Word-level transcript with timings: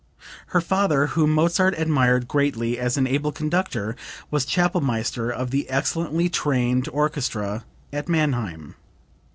Her 0.47 0.61
father, 0.61 1.05
whom 1.13 1.29
Mozart 1.35 1.75
admired 1.77 2.27
greatly 2.27 2.79
as 2.79 2.97
an 2.97 3.05
able 3.05 3.31
conductor, 3.31 3.95
was 4.31 4.45
Chapelmaster 4.47 5.29
of 5.29 5.51
the 5.51 5.69
excellently 5.69 6.27
trained 6.27 6.89
orchestra 6.91 7.65
at 7.93 8.09
Mannheim. 8.09 8.73